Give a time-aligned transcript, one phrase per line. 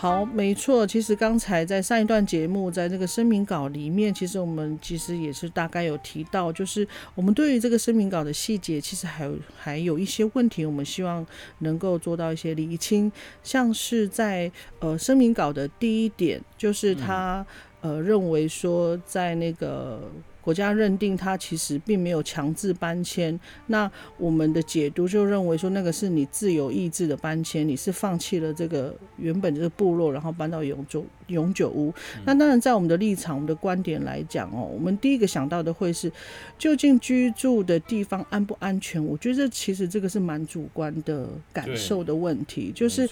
[0.00, 0.86] 好，没错。
[0.86, 6.86] 其实刚才在上一段节目，在这个声明稿里面，其实我们其实也是大概有提到，就是
[7.16, 11.26] 我们对于这个声明稿的细节，其实还有还有一些问题，我们希望
[11.58, 13.10] 能够做到一些厘清。
[13.42, 14.48] 像是在
[14.78, 17.44] 呃声明稿的第一点，就是他
[17.80, 20.00] 呃认为说，在那个。
[20.48, 31.92] 国家认定他其实并没有强制搬迁，那我们的解读就认为说那个是你自由意志的搬迁，你是放弃了这个原本这个部落，然后搬到永久永久屋。
[32.24, 36.10] 那当然，在我们的立场、我们的观点来讲哦，我们第一个想到的会是，
[36.56, 39.04] 究竟居住的地方安不安全？
[39.04, 43.06] 我觉得其实这个是蛮主观的感受的问题，就是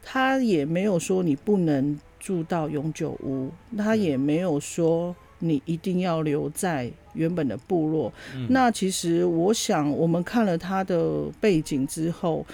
[0.00, 5.16] 他也没有说你不能住到永久屋，他也没有说。
[5.40, 8.12] 你一定要留在原本的部落。
[8.48, 12.44] 那其实我想，我们看了他的背景之后，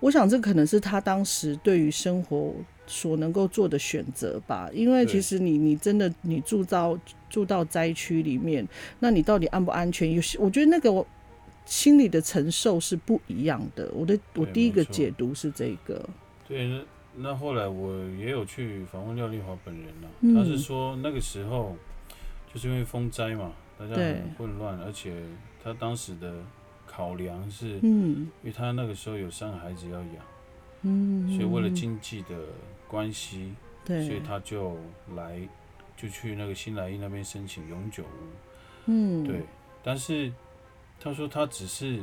[0.00, 2.52] 我想这可能是他当时对于生活
[2.86, 4.68] 所能够做的选择吧。
[4.72, 6.98] 因为其实你你真的你住到
[7.30, 8.66] 住到灾区里面，
[8.98, 10.12] 那你到底安不安全？
[10.12, 11.06] 有些我觉得那个我
[11.64, 13.90] 心里的承受是不一样的。
[13.94, 16.08] 我的我第一个解读是这个。
[16.48, 16.80] 对，那
[17.16, 21.76] 那后来我也有去访问廖丽华本人了，他是说那个时候。
[22.52, 25.22] 就是因为风灾嘛，大家很混乱，而且
[25.62, 26.34] 他当时的
[26.86, 32.34] 考量是，因为他那个时候有三个孩子要养，所以为了经济的
[32.88, 34.76] 关系，所以他就
[35.14, 35.40] 来，
[35.96, 38.86] 就去那个新来义那边申请永久屋。
[38.86, 39.42] 嗯，对，
[39.82, 40.32] 但是
[40.98, 42.02] 他说他只是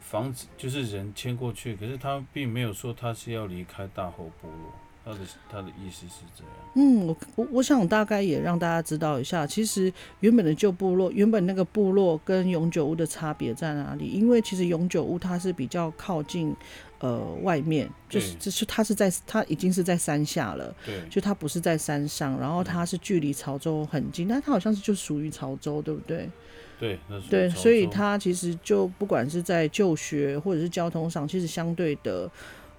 [0.00, 4.72] 房子，就是人迁过去，可是他并没有说他是要离开大后部落。
[5.06, 5.18] 他的
[5.48, 6.52] 他的意思是这样。
[6.74, 14.08] 嗯，我我我想大概也让大家知道一下，其实原本的旧部落，原本那个部落跟永久屋的差别在哪里？
[14.08, 16.54] 因为其实永久屋它是比较靠近
[16.98, 26.28] 呃外面，就是就是它是在它已经是在山下了，对，就它不是在山上，然后它是距离潮州很近，但它好像是就属于潮州，对不对？
[26.80, 26.98] 对，
[27.30, 32.28] 对，所以它其实就不管是在就学或者是交通上，其实相对的。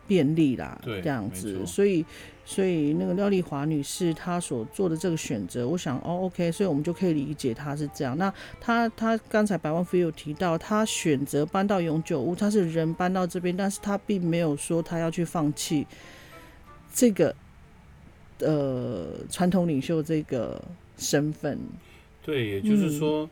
[0.08, 2.06] 便利啦，这样子，所以，
[2.46, 8.18] 所以那个廖丽华女士她所做的这个选择，我想哦，OK，所以我们就可以理解她是这样。
[8.18, 15.86] 那她她刚才百万飞有提到，她选择搬到永久屋，她是人搬到这边，但是她并没有说她要去放弃
[16.94, 17.36] 这个
[18.40, 20.64] 呃传统领袖这个
[20.98, 21.60] 身份。
[22.24, 23.30] 对，也就是说，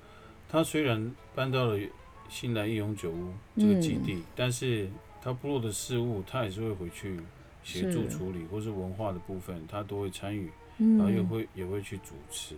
[0.50, 1.80] 她虽然搬到了
[2.28, 4.90] 新来义永久屋这个基地，但是。
[5.26, 7.20] 他部落的事务，他也是会回去
[7.64, 12.56] 协助处理，或是文化的部分，他都会参与，然后也会也会去主持。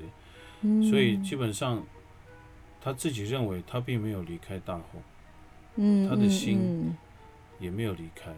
[0.90, 1.82] 所以基本上，
[2.82, 4.84] 他自己认为他并没有离开大后，
[6.10, 6.94] 他的心
[7.58, 8.36] 也没有离开。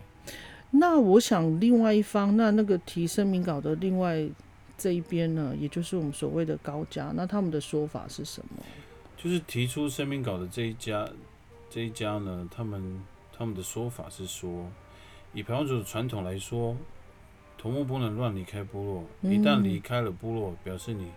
[0.70, 4.30] 那我想，另外一方，那那个提声明稿的另外
[4.78, 8.64] 这一边呢，也就是我们所谓的高家，那他们的说法是什么？
[9.18, 11.10] 就是提出声明稿的这一家，
[11.68, 13.02] 这一家呢，他们。
[13.40, 14.70] 他们的说法是说，
[15.34, 16.76] 以排湾族的传统来说，
[17.58, 19.04] 头目不能乱离开部落。
[19.32, 21.08] 一旦离开了部落，表示你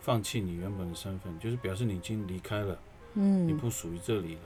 [0.00, 2.78] 放弃你原本的身份，就是表示你已经离开了，
[3.12, 4.40] 你不属于这里了。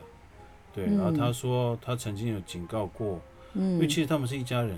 [0.74, 3.20] 对，然后他说他曾经有警告过，
[3.54, 4.76] 因为其实他们是一家人，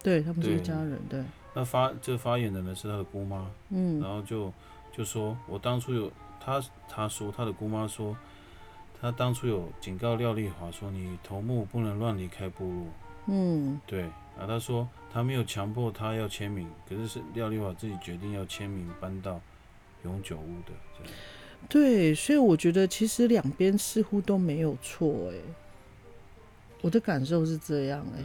[0.00, 1.02] 对他们是一家人。
[1.10, 1.24] 对，
[1.54, 4.52] 那发这发言的人是他的姑妈，嗯，然后就
[4.96, 6.08] 就说我当初有
[6.38, 8.16] 他他说他的姑妈说。
[9.04, 12.86] 他当初有警告廖丽华说：“你头目不能乱离开部落。”
[13.28, 14.00] 嗯，对。
[14.00, 19.38] 然后他说他没有强迫他要签名，可是是廖丽华自己决定要签名搬到
[20.04, 21.06] 永久屋的。
[21.68, 25.36] 对，所以我觉得其实两边似乎都没有错，哎，
[26.80, 28.22] 我的感受是这样，哎，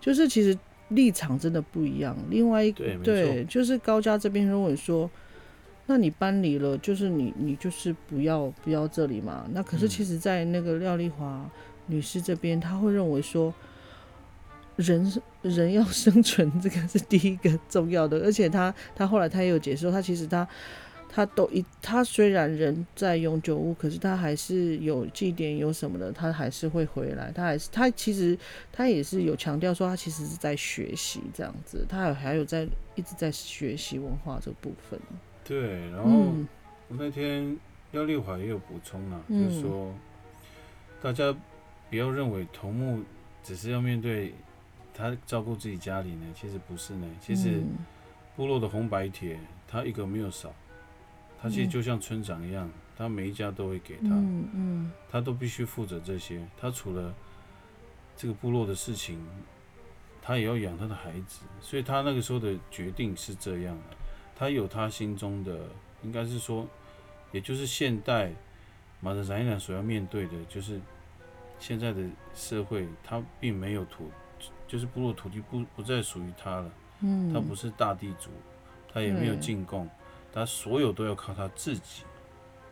[0.00, 2.16] 就是其实立场真的不一样。
[2.30, 5.10] 另外一个对，就是高家这边认为说。
[5.88, 9.46] 那你搬离了，就是你你就是不要不要这里嘛？
[9.52, 11.48] 那可是其实，在那个廖丽华
[11.86, 13.54] 女士这边，她会认为说，
[14.74, 18.18] 人人要生存，这个是第一个重要的。
[18.18, 20.48] 而且她她后来她也有解释，她其实她
[21.08, 27.30] 她都一她虽然人在永久屋，可是她还是有祭典有什么的，她还是会回来。
[27.30, 28.36] 她还是她其实
[28.72, 32.66] 她也是有强调说，她其实是在学习这样子，她还还有在
[32.96, 34.98] 一直在学习文化这部分。
[35.46, 36.32] 对，然后
[36.88, 37.56] 那天
[37.92, 39.94] 廖丽华也有补充啊，就是说
[41.00, 41.32] 大家
[41.88, 43.02] 不要认为头目
[43.44, 44.34] 只是要面对
[44.92, 47.06] 他照顾自己家里呢，其实不是呢。
[47.20, 47.62] 其实
[48.34, 49.38] 部落的红白帖
[49.68, 50.52] 他一个没有少，
[51.40, 56.44] 他其实就像村长一样，他每一家都会给他，嗯他都必须负责这些。
[56.60, 57.14] 他除了
[58.16, 59.24] 这个部落的事情，
[60.20, 63.96] 他也要养他的孩子，所以他那个时候的决定是这样的。
[64.38, 65.58] 他有他心中的，
[66.02, 66.68] 应该是说，
[67.32, 68.30] 也就是现代
[69.00, 70.80] 马德扎伊兰所要面对的，就是
[71.58, 72.02] 现在的
[72.34, 74.10] 社会，他并没有土，
[74.68, 76.70] 就是部落土地不不再属于他了。
[77.00, 78.30] 嗯，他不是大地主，
[78.92, 79.88] 他也没有进贡，
[80.32, 82.04] 他所有都要靠他自己。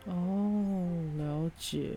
[0.05, 0.87] 哦，
[1.17, 1.89] 了解。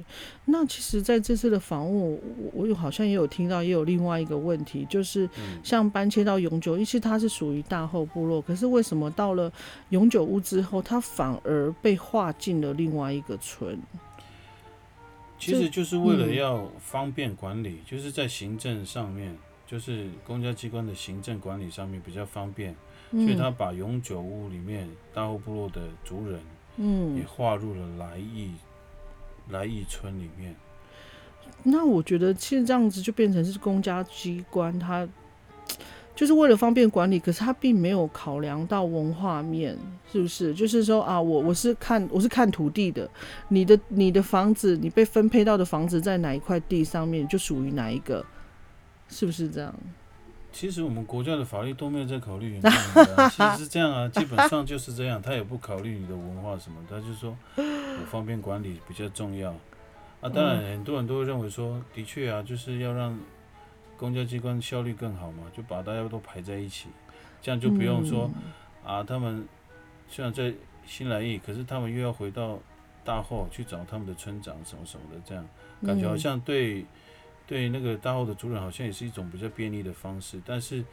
[0.47, 2.19] 那其实，在这次的访问，我
[2.55, 5.29] 我有好像也有听到，也有另外一个问题，就是
[5.63, 9.53] 像搬迁到永久，其实它是属于大后部落，可是为什么到了
[9.91, 13.79] 永久屋之后，它反而被划进了另外一个村？
[15.39, 22.75] 其实就是为了要方便管理，就是在行政上面，就是公家机关的行政管理上面比较方便，
[23.11, 26.41] 所以他把永久屋里面大后部落的族人。
[26.79, 28.53] 嗯，也划入了来义
[29.51, 30.55] 来义村里面。
[31.65, 35.07] 那我觉得现在这样子就变成是公家机关，它
[36.15, 39.77] 就是为了方便管理，可是它并没有考量到文化面，
[40.13, 40.55] 是不是？
[40.55, 43.11] 就是说啊，我我是看我是看土地的，
[43.49, 48.25] 你的你的房子，你被分配到的房子在哪一块地上面，就属于哪一个，
[49.09, 49.75] 是不是这样？
[50.59, 59.53] 其实我们国家的法律都没有在考虑原住民的， 其实是这样啊，基本上就是这样，他也不考虑你的文化什么，他就说我方便管理比较重要。
[60.21, 63.17] 啊，当然很多人都会认为说，的确啊，就是要让
[63.97, 66.89] 公交机关效率更好嘛，就把大家都排在一起，
[67.41, 68.29] 这样就不用说
[68.85, 69.47] 啊，他们
[70.09, 70.53] 虽然在
[70.85, 72.59] 新来意，可是他们又要回到
[73.05, 75.47] 大后去找他们的村长什么什么的，这样
[75.87, 76.85] 感觉好像对。
[77.49, 80.39] 对那个大后的族人，好像也是一种比较便利的方式。
[80.45, 80.85] 但是，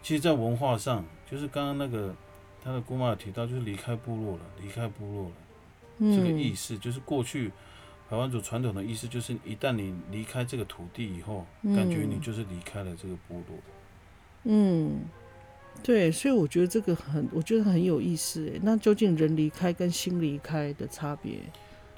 [0.00, 2.14] 其实，在文化上，就是刚刚那个
[2.62, 5.32] 他的姑妈提到，就是离开部落了，离开部落了。
[5.98, 7.50] 这个意思就是过去
[8.08, 13.58] 台湾族传统的意思，就是一旦你离开这个土地以后，感觉你就是离开了这个部落。
[14.44, 15.00] 嗯，
[15.82, 18.48] 对，所以我觉得这个很，我觉得很有意思。
[18.48, 21.40] 哎，那究竟人离开跟心离开的差别？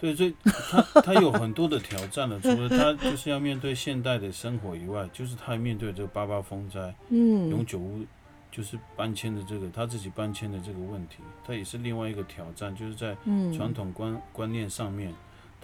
[0.01, 2.41] 对，所以他他有很多的挑战了。
[2.41, 8.05] 除了他就是要面对现代的生活以外，就是他面对这个八八风灾、嗯，永久屋
[8.51, 13.15] 就是搬迁的这个他自己搬迁的这个问题，他也是另外一个挑战，就是在
[13.55, 15.15] 传统观观念上面，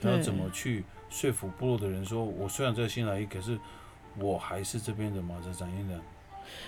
[0.00, 3.58] 他要怎么去说服部落的人说，我虽然在新来意，可是
[4.18, 5.98] 我还是这边的马泽展印人。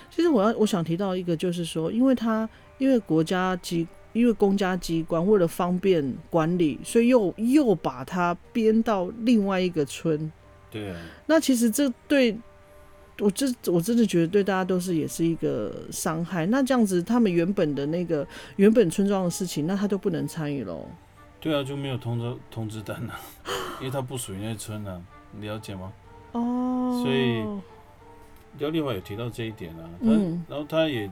[0.09, 2.47] 其实我要我想提到一个，就是说，因为他
[2.77, 3.87] 因为国家机。
[4.11, 10.31] 因为公家机关为了方便管理，所以又又把它编到另外一个村。
[10.71, 10.97] 对啊。
[11.27, 12.35] 那其实这对
[13.19, 16.47] 我这我真的觉得对大家都是也是一个伤害。
[16.47, 20.87] 那这样子，他们原本的那个原本村庄的事情，那他都不能参与喽。
[21.39, 23.13] 对啊，就没有通知通知单了，
[23.77, 24.99] 因为他不属于那村啊，
[25.31, 25.93] 你了解吗？
[26.31, 27.03] 哦。
[27.03, 27.45] 所以
[28.57, 31.11] 廖丽华有提到这一点啊，嗯，然后他也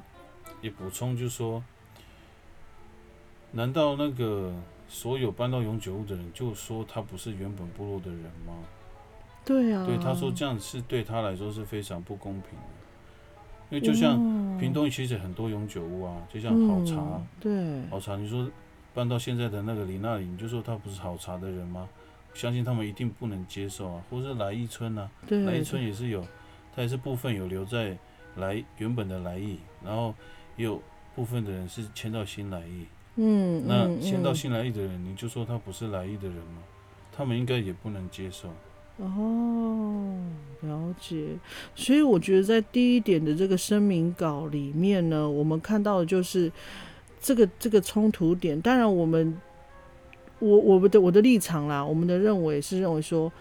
[0.61, 1.63] 也补充就说。
[3.53, 4.53] 难道那个
[4.89, 8.53] 所有搬到永久屋的人就说他不是原本部落的人吗？
[9.45, 9.85] 对啊。
[9.85, 13.69] 对，他说这样是对他来说是非常不公平的。
[13.69, 14.17] 因为就像
[14.59, 18.47] 屏东其实很多永久屋啊，就像好茶，对，好茶，你说
[18.93, 21.87] 搬到现在的那个李那里，你就说他不是好茶的人吗？
[22.33, 24.03] 相信他们一定不能接受啊。
[24.09, 26.21] 或者来一村啊，来一村也是有，
[26.77, 27.97] 他也是部分有留在
[28.35, 30.13] 来原本的来意，然后
[30.55, 30.79] 也有
[31.15, 32.85] 部分的人是迁到新来意。
[33.15, 36.61] 嗯，那迁到新来意的人，你就说他不是来意的人吗？
[37.11, 38.49] 他们应该也不能接受。
[38.97, 40.23] 哦，
[40.61, 41.29] 了解。
[41.73, 46.51] 所以我觉得在第一点的这个声明稿里面呢，我们看到的就是
[47.19, 48.61] 这个这个冲突点。
[48.61, 49.35] 当然，我们
[50.37, 53.33] 我我们的我的立场啦，我们的认为是认为说，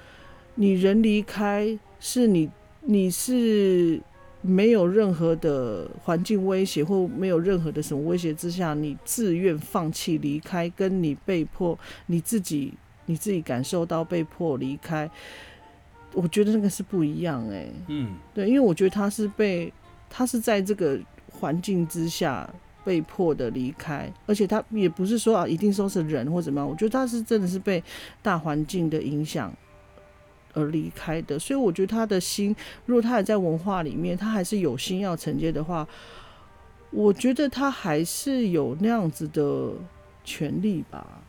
[0.55, 2.51] 你人离开是你
[2.87, 4.01] 你是。
[4.43, 11.77] 没有任何的环境威胁，或没有任何的什么威胁之下，你自愿放弃离开，跟你被迫
[12.07, 12.73] 你自己
[13.07, 15.11] 你自己感受到被迫离开，
[16.13, 17.67] 我觉得那个是不一样哎。
[17.89, 19.73] 嗯，对，因为我觉得他是被
[20.09, 20.97] 他是在这个
[21.33, 22.49] 环境之下
[22.85, 27.83] 被迫的离开，而且他也不是说啊一定说是人或怎么样，我觉得他是真的是被
[28.23, 29.53] 大环境的影响。
[30.57, 35.87] 而离开的，所以我觉得他的心，如果他还在文化里面，他还是有心要承接的话，
[36.91, 39.73] 我觉得他还是有那样子的
[40.25, 41.23] 权利吧。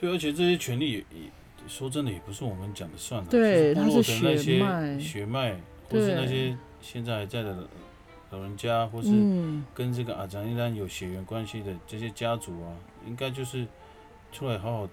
[0.00, 1.30] 对，而且这些权利也也
[1.66, 5.56] 说真的也不是我们讲的算的，对，他是血脉，血脉，
[5.90, 7.68] 或是那些现在还在的
[8.30, 9.10] 老人家，或是
[9.74, 12.70] 跟这个阿张一丹有血缘关系的这些家族啊，
[13.06, 13.66] 应该就是
[14.30, 14.88] 出来好好。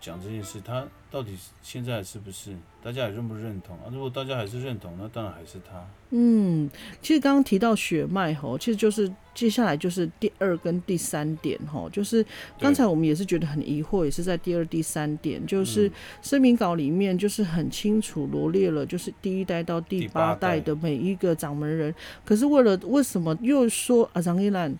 [0.00, 3.90] 讲这件事，他到底现在是不是大家还认不认同啊？
[3.90, 5.84] 如果大家还是认同，那当然还是他。
[6.10, 6.70] 嗯，
[7.02, 12.24] 其实刚刚提到血脉吼，其实就是接下来就是第二跟第三点吼，就是
[12.60, 15.90] 刚才我们也是觉得很疑惑，也是在第二、第三点，就是
[16.22, 21.92] 声明稿里面就是很清楚罗列了，就是第一代到第八代的每一个掌门人，
[22.24, 24.72] 可是为了为什么又说啊张一兰？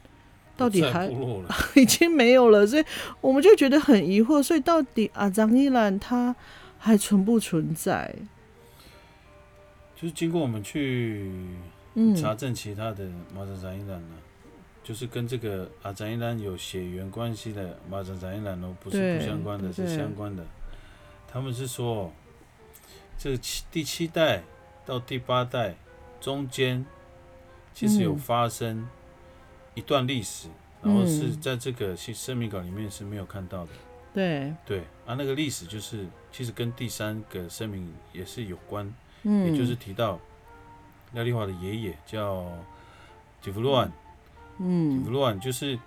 [0.56, 1.10] 到底还
[1.76, 2.84] 已经没有了，所以
[3.20, 4.42] 我们就觉得很疑惑。
[4.42, 6.34] 所以到底阿张一兰他
[6.78, 8.14] 还存不存在？
[9.94, 11.30] 就是经过我们去
[12.16, 14.16] 查证其他的马扎扎一兰呢，
[14.82, 20.44] 就是跟这个阿张一兰有血缘关系的马扎扎伊兰哦，不是不相关的，是相关的。
[21.26, 22.12] 他们是说，
[23.18, 24.42] 这七第七代
[24.86, 25.74] 到第八代
[26.20, 26.84] 中间，
[27.74, 28.88] 其实有发生。
[29.76, 30.48] 一段历史，
[30.82, 33.70] 然后是在这个声明稿里面是没有看到的。
[34.12, 34.52] 对。
[34.66, 38.92] 对啊，那个历史就是其实跟第三个声明也是有关，
[39.22, 40.18] 嗯，也就是提到
[41.12, 42.50] 廖丽华的爷爷叫
[43.40, 43.92] 吉弗洛安，
[44.58, 45.78] 嗯，吉弗洛安就是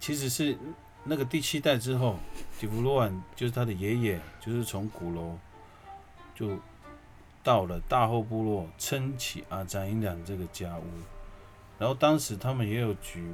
[0.00, 0.56] 其实是
[1.04, 2.18] 那个第七代之后，
[2.58, 5.38] 吉弗洛安就是他的爷爷，就是从鼓楼
[6.34, 6.58] 就
[7.44, 10.82] 到了大后部落撑起阿扎因两这个家屋。
[11.82, 13.24] 然后当时他们也有举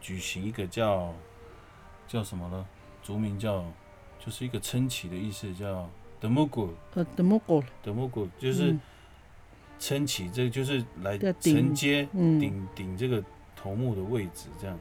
[0.00, 1.12] 举行一个叫
[2.08, 2.66] 叫什么呢？
[3.02, 3.62] 族名叫
[4.18, 5.86] 就是一个撑起的意思，叫
[6.18, 6.72] 德木古。
[6.94, 7.62] 呃，德木古。
[7.82, 8.74] 德木古就是
[9.78, 13.22] 撑起，这就是来承接顶顶这个
[13.54, 14.78] 头目的位置，这样。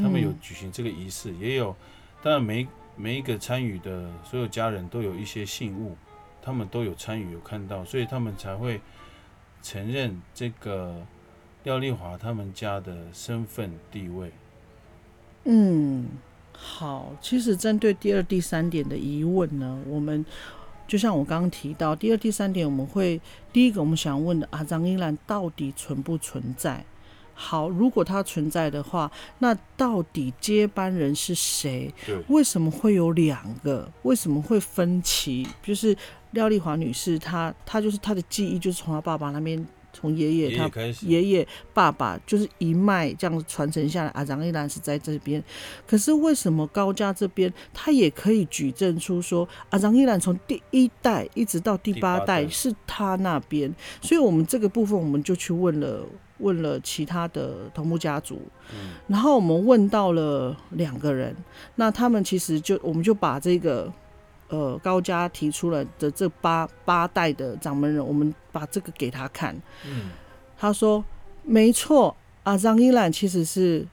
[0.00, 1.72] 他们有举行这个仪式，也有，
[2.20, 5.96] 当然每每一个参与的所有家人都有一些信物，
[6.42, 8.80] 他们都有参与有看到，所以他们才会
[9.62, 11.06] 承认这个。
[11.66, 14.30] 廖丽华他们家的身份地位，
[15.46, 16.06] 嗯，
[16.56, 20.24] 好，其实针对第二、第三点的疑问呢，我们
[20.86, 23.20] 就像我刚刚提到，第二、第三点，我们会
[23.52, 26.84] 第一个我们想问的啊，张英兰到底存不存在？
[27.34, 31.92] 好，如果它存在的话，那到底接班人是谁？
[32.28, 33.90] 为什么会有两个？
[34.02, 35.44] 为什么会分歧？
[35.64, 35.96] 就是
[36.30, 39.66] 廖丽华女士，她她就是她的记忆，就是从她爸爸那边。
[39.96, 45.42] 从爷爷他爷爷爸爸就是一脉这样传承下来，阿张一兰是在这边。
[45.86, 53.74] 可是为什么高家这边他也可以举证出说，阿张一兰从第一代一直到第八代是他那边？
[54.02, 56.04] 所以我们这个部分我们就去问了
[56.40, 58.42] 问了其他的头目家族，
[59.08, 61.34] 然后我们问到了两个人，
[61.76, 63.90] 那他们其实就我们就把这个。
[64.48, 69.52] 呃，高家提出了的这八八代的掌门人，我们把这个给他看。
[69.84, 70.10] 嗯，
[70.56, 71.04] 他说
[71.42, 73.84] 没错，啊，张一兰其实是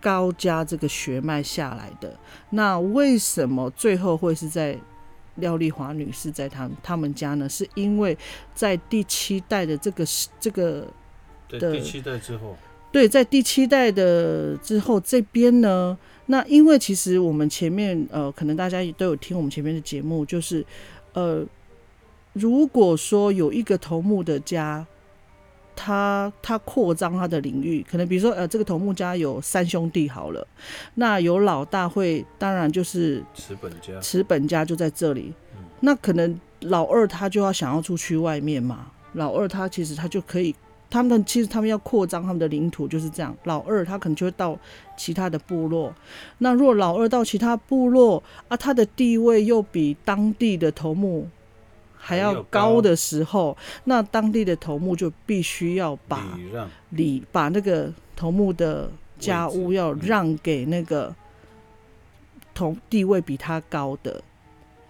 [0.00, 2.16] 高家这个血脉下来的。
[2.50, 4.78] 那为什么最后会是在
[5.36, 7.48] 廖丽华女士在他他们家呢？
[7.48, 8.16] 是因为
[8.54, 10.04] 在第七代的这个
[10.38, 10.86] 这个
[11.48, 12.56] 的第七代之后，
[12.92, 15.98] 对，在第七代的之后这边呢。
[16.26, 20.64] 那因为其实我们前面呃，可能大家也都有听我们前面的节目，就是
[21.12, 21.44] 呃，
[22.32, 24.86] 如果说有一个头目的家，
[25.76, 30.46] 他他扩张他的领域，可能比如说呃，这个头目家有三兄弟好了，
[30.94, 35.34] 那有老大会，当然就是持本家，持本家就在这里，
[35.80, 40.54] 那可能老二他就要想要出去外面嘛，老二他其实他就可以。
[40.90, 43.36] 他们其实他们要扩张他们的领土就是这样。
[43.44, 44.56] 老二他可能就会到
[44.96, 45.94] 其他的部落，
[46.38, 51.28] 那若老二到其他部落啊，他的地位又比当地的头目
[51.96, 56.38] 还要高的时候，那当地的头目就必须要把
[56.90, 61.14] 礼把那个头目的家务要让给那个
[62.54, 64.22] 头地位比他高的，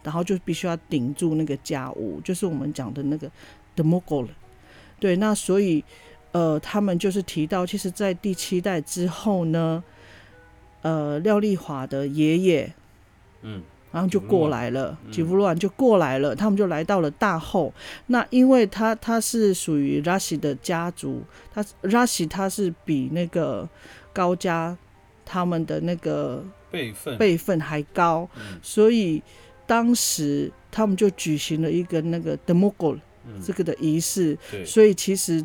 [0.02, 3.30] 然后就必须要顶住那个家务，就是我们讲的那个
[3.76, 4.26] the mogul。
[5.00, 5.84] 对，那所以，
[6.32, 9.82] 呃，他们就是提到，其实，在第七代之后呢，
[10.84, 12.74] 呃，廖丽华的爷爷，
[13.40, 17.72] 嗯，然后就过来了，吉弗乱就过来了，他们就来到了大后。
[18.08, 21.22] 那因为他他是属于拉西的家族，
[21.52, 23.66] 他拉西他是比那个
[24.12, 24.76] 高家
[25.24, 27.16] 他们的那个辈分。
[27.16, 28.28] 辈分还高，
[28.62, 29.22] 所以
[29.66, 32.98] 当时他们就举行了一个那个 demogol。
[33.42, 34.36] 这个的仪式，
[34.66, 35.42] 所以其实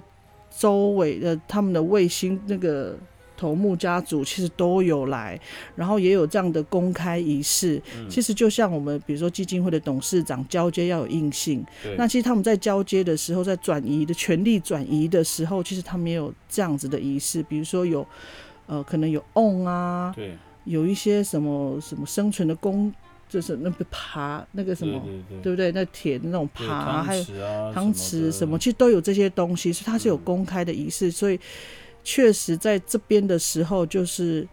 [0.49, 2.97] 周围的他们的卫星那个
[3.39, 5.39] 头目家族其实都有来，
[5.77, 7.81] 然后也有这样的公开仪式。
[8.09, 11.65] 其实就像我们比如说基金会的董事长交接要有硬性，
[11.95, 18.05] 那其实他们在交接的时候，在转移的权力转移的时候，其实他们也有这样子的仪式，比如说有
[18.67, 22.93] 呃可能有 on 啊，对，有一些什么什么生存的工。
[23.31, 25.71] 就是那个爬那个什么，对对对不对？
[25.71, 27.23] 那铁的那种对爬，还有
[27.71, 31.39] 汤匙什么，其实都有这些东西，所以它是有嗯公开的仪式，所以
[32.11, 34.47] 确实在这边的时候，就是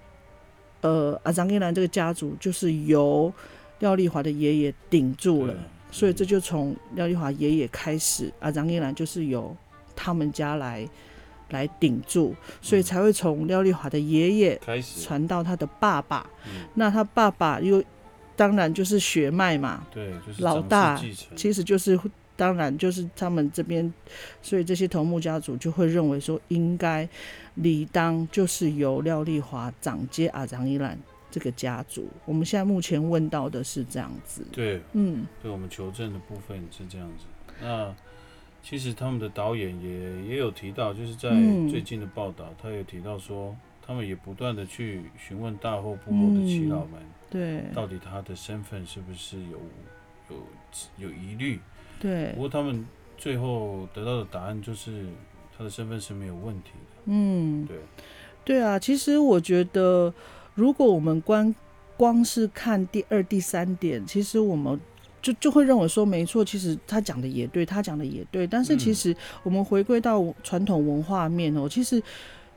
[0.82, 3.32] 呃阿张英兰这个家族就是由
[3.78, 5.54] 廖丽华的爷爷顶住了，
[5.90, 9.56] 所以这就从廖丽华爷爷开始，阿张英兰就是由
[9.94, 10.86] 他们家来
[11.48, 17.82] 来顶住，所以才会从廖丽华的爷爷开始，传到他的爸爸，嗯，那他爸爸又
[18.36, 21.02] 当然就是血脉嘛，对，就是老大，
[21.34, 21.98] 其实就是
[22.36, 23.92] 当然就是他们这边，
[24.42, 27.08] 所以这些头目家族就会认为说，应该
[27.54, 30.98] 理当就是由廖丽华掌接阿张一兰
[31.30, 32.06] 这个家族。
[32.26, 37.24] 我们现在目前问到的是这样子，对，嗯对我们求证的部分是这样子。
[37.60, 37.94] 那
[38.62, 47.00] 其实他们的导演也也有提到，就是在嗯最近的报道，他有提到说，他们也不断的去询问大后部落的耆老们，
[47.30, 49.58] 对到底他的身份是不是有
[50.28, 50.36] 有
[50.98, 51.58] 有疑虑。
[51.98, 52.86] 对不过他们
[53.16, 55.06] 最后得到的答案就是，
[55.56, 57.02] 他的身份是没有问题的。
[57.06, 57.76] 嗯对，
[58.44, 60.12] 对啊，其实我觉得，
[60.54, 61.54] 如果我们光
[61.96, 64.78] 光是看第二、第三点，其实我们
[65.22, 68.46] 就就会认为说，没错，其实他讲的也对，他讲的也对。
[68.46, 72.02] 但是其嗯实我们回归到传统文化面哦，其实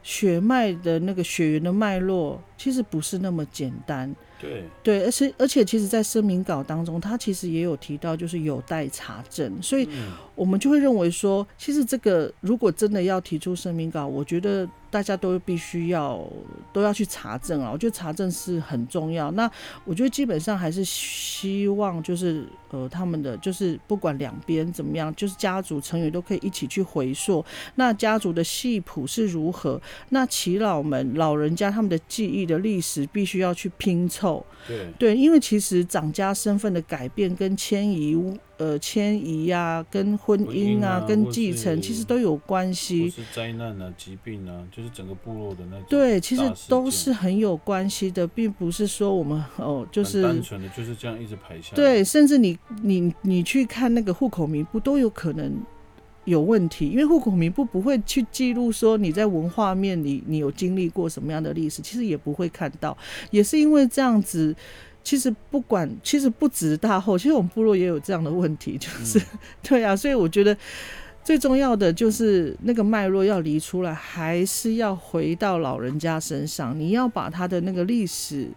[0.03, 4.13] 血脉的那个血缘的脉络，其实不是那么简单。
[4.39, 16.25] 对，对，而且而且，其实，在声明稿当中，他其实也有提到，就是有待查证，所以嗯，我们就会认为说，其实这个如果真的要提出声明稿，我觉得大家都必须要
[16.74, 17.69] 都要去查证啊。
[17.72, 19.31] 我觉得查证是很重要。
[19.31, 19.50] 那
[19.86, 27.43] 我觉得基本上还是希望就是呃他们的就是不管两边怎么样，就是家族成员都可以一起去回溯
[27.75, 34.46] 那家族的系谱是如何，那耆老们老人家他们的记忆的历史必须要去拼凑。
[34.67, 38.15] 对，对，因为其实长家身份的改变跟迁移，
[38.60, 43.10] 呃，迁移呀、跟婚婚姻啊，姻啊跟继承，其实都有关系。
[43.10, 51.75] 是灾难啊、疾病啊，就是整个部落的那种对，其实都是很有关系的，并不是说我们哦，就是单纯的就是这样一直排下来。
[51.75, 55.57] 对，甚至你你你去看那个户口名簿都有可能
[56.25, 62.98] 有问题，因为户口名簿不会去记录说你在文化面里你有经历过什么样的历史，其实也不会看到，
[63.31, 64.53] 也是因为这样子。
[65.09, 70.55] 其实不管，其实不止大后，其实我们部落也有这样的问题，就是、嗯 对啊，所以我觉得
[71.24, 78.48] 最重要的就是那个脉络要离出来，还是要回到老人家身上，你要把他的那个历史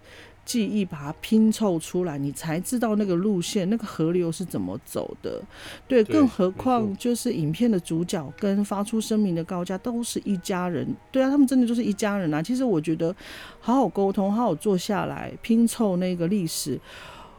[0.45, 5.41] 记忆把它拼凑出来，你才知道那个路线、那个河流是怎么走的。
[5.87, 10.87] 对，更何况就是影片的主角跟发出声明的高家都是一家人。
[11.11, 12.43] 对啊，他们真的就是一家人啊。
[12.43, 13.15] 其实我觉得
[13.61, 16.81] 好好沟通，好好坐下来拼凑那个历史，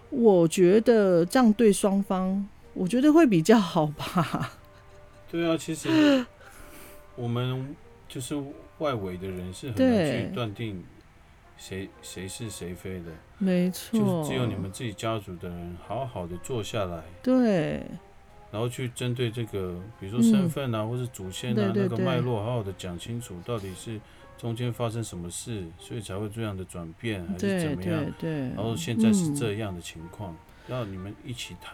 [0.09, 4.53] 我觉得这样对双方，我觉得会比较好吧。
[5.29, 6.25] 对啊，其实
[7.15, 7.75] 我们
[8.07, 8.35] 就是
[8.77, 10.83] 外围的人是很难对去断定
[11.57, 17.81] 谁谁是谁非的，没错，就是只有你们自己家族的人好好的坐下来，对
[18.51, 23.99] 然后去针对这个，比如说身嗯份啊，或是祖先啊那个脉络，好好的讲清楚，到底是
[24.37, 28.29] 中间发生什么事，所以才会这样的转变，还是怎么样对？
[28.29, 30.35] 对，然后现在是嗯这样的情况，
[30.67, 31.73] 要你们一起谈，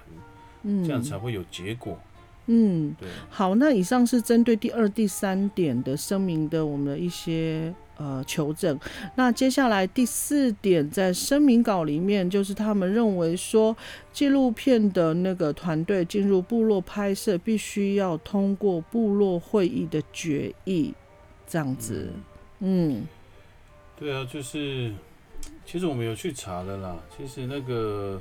[0.64, 1.98] 嗯这样才会有结果。
[2.46, 2.96] 嗯。
[2.98, 8.80] 对，好，那以上是针对第二、第三点的声明的我们的一些呃求证。
[9.16, 13.78] 那接下来第四点，在声明稿里面，就是他们认为说，
[14.12, 20.94] 纪录片的那个团队进入部落拍摄，必须要通过部落会议的决议，
[21.46, 22.12] 这样子。
[22.62, 23.06] 嗯
[23.96, 24.94] 对啊，就是
[25.66, 28.20] 其实我们有去查了啦，其实那个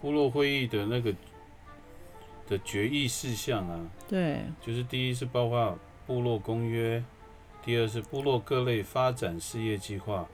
[0.00, 1.14] 部落会议的那个
[2.48, 7.02] 的决议事项啊，对，就是第一是包括部落公约，
[7.64, 10.28] 第二是部落各类发展事业计划，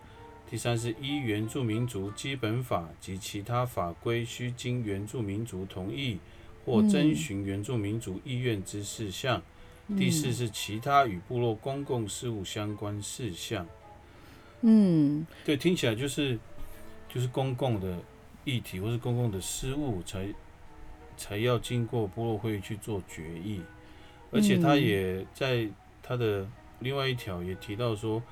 [0.51, 6.19] 第三是依原住民族基本法及其他法规需经原住民族同意
[6.65, 9.43] 或征询原住民族意愿之事项。
[9.97, 13.67] 第四是其他与部落公共事务相关事项。
[14.61, 16.39] 嗯对，听起来就是
[17.09, 17.99] 就是公共的
[18.45, 20.29] 议题或是公共的事务才
[21.17, 23.61] 才要经过部落会议去做决议，
[24.31, 25.69] 而且他嗯也在
[26.03, 26.47] 他的
[26.81, 28.23] 另外一条也提到说，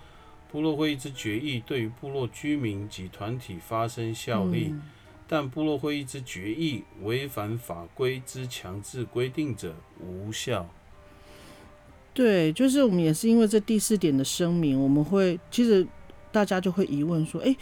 [0.51, 4.83] 部落会议之决议对于部落居民及团体发生效力，嗯
[5.29, 10.69] 但部落会议之决议违反法规之强制规定者无效。
[12.15, 15.85] 对，就是我们也是因为这第四点的声明，我们会其实
[16.31, 17.57] 大家就会疑问说，诶，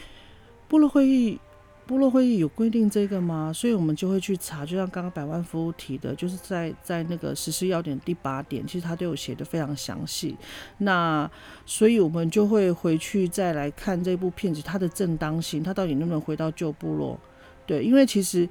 [0.69, 1.41] 部落会议
[1.87, 3.53] 部落会议有规定这个吗？
[3.55, 10.37] 所以我们就会去查，就像刚刚百万服务提的，就是在在那个实施要点第八点，其实他都有写的非常详细。
[10.79, 11.31] 那
[11.67, 17.19] 所以我们就会回去再来看这部片子它的正当性，它到底能不能回到旧部落？
[17.67, 18.49] 对，因为其实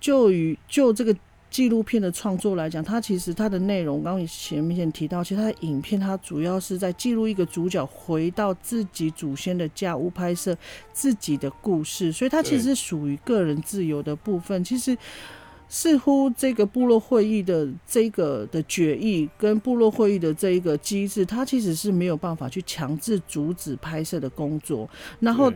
[0.00, 1.14] 就与就这个。
[1.50, 10.56] 纪录片的创作来讲，它其实它的内容，刚刚前面提到，其实它的影片它主要是在记录一个主角回到自己祖先的家屋拍摄
[10.92, 14.62] 自己的故事，所以它其实是属于个人自由的部分。
[14.62, 14.96] 其实
[15.70, 24.88] 似乎这个部落会议的这个的决议跟部落会议的这一个机制，它其实是没有办法去强制阻止拍摄的工作。
[25.20, 25.52] 然后，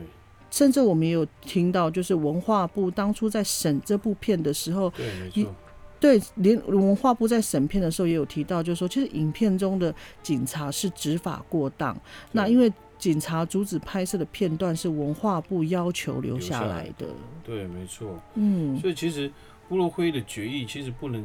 [0.50, 5.54] 甚至我们也有听到，就是文化部当初在审这部片的时候，对，没错。
[6.02, 11.96] 对，连文化部在审片的时候也有提到，就是说，其实影片中的警察是执法过当。
[12.32, 17.06] 那因为警察阻止拍摄的片段是文化部要求留下来的。
[17.44, 18.20] 对，没错。
[18.34, 18.76] 嗯。
[18.80, 19.30] 所以其实
[19.68, 21.24] 部落会议的决议其实不能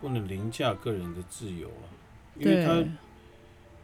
[0.00, 1.84] 不能凌驾个人的自由啊，
[2.38, 2.82] 因为他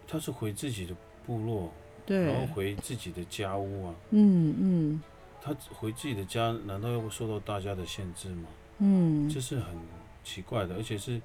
[0.09, 1.71] 他是回自己的部落，
[2.07, 3.95] 对，然后回自己的家屋啊。
[4.13, 5.03] 嗯嗯。
[5.43, 8.49] 他回自己的家，难道要受到大家的限制吗？
[8.79, 9.29] 嗯。
[9.29, 9.67] 这是很。
[10.25, 11.21] 奇怪的，而且是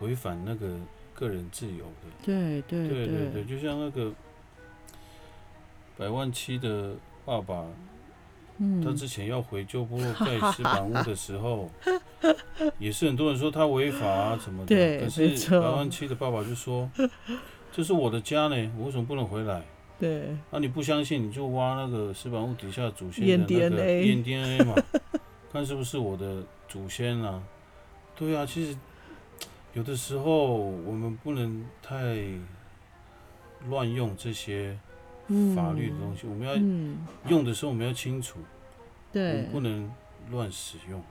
[0.00, 0.74] 违反那个
[1.14, 2.08] 个人自由的。
[2.24, 4.12] 对对对对对，就像那个
[5.96, 7.66] 百万七的爸爸，
[8.58, 11.70] 嗯，他之前要回旧部落盖石板屋的时候，
[12.78, 15.00] 也是很多人说他违法啊什么的。
[15.00, 16.90] 可是百万七的爸爸就说
[17.70, 19.62] ：“这是我的家呢，我为什么不能回来？”
[19.98, 20.36] 对。
[20.50, 24.74] 那你不相信，你就挖那个石板屋底下祖先的那个验 DNA 嘛，
[25.52, 27.42] 看是不是我的祖先啊。
[28.16, 28.76] 对啊，其实
[29.74, 32.24] 有的时候我们不能太
[33.68, 34.78] 乱用这些
[35.54, 36.54] 法律的东西，我们要
[37.30, 38.38] 用的时候我们要清楚，
[39.12, 39.90] 对，不能
[40.30, 41.02] 乱使用。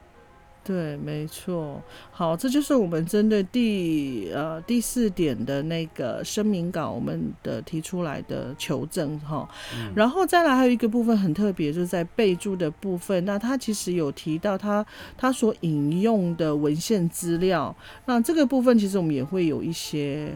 [0.64, 1.82] 对，没错。
[2.12, 9.48] 好，这就是我们针对第呃第四点的那个声明稿，我们的提出来的求证哈。
[9.92, 13.24] 然后再来还有一个部分很特别，就是在备注的部分。
[13.24, 14.86] 那他其实有提到他
[15.18, 17.74] 他所引用的文献资料，
[18.06, 20.32] 那这个部分其实我们也会有一些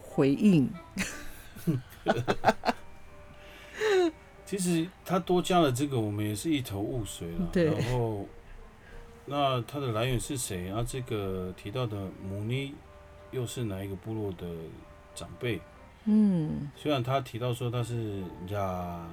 [0.00, 0.68] 回应。
[4.44, 7.48] 其实他多加了这个，我们也是一头雾水了。
[7.52, 8.26] 对，然后。
[9.24, 10.66] 那它的来源是谁？
[10.66, 11.96] 然后这个提到的
[12.28, 12.74] 母尼
[13.30, 14.46] 又是哪一个部落的
[15.14, 15.60] 长辈？
[16.06, 19.06] 嗯，虽然他提到说他是呀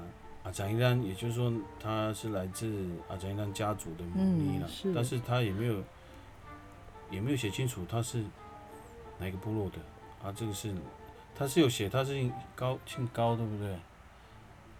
[0.43, 5.75] 阿扎伊丹，也就是说他是来自阿扎伊丹家族的母尼了，但是他也没有
[7.11, 8.23] 也没有写清楚他是
[9.19, 9.77] 哪一个部落的
[10.27, 10.33] 啊。
[10.35, 10.73] 这个是
[11.37, 13.75] 他是有写他是高姓高，对不对？